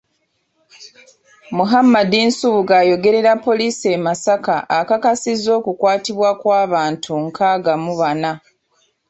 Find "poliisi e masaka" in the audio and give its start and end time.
3.45-4.55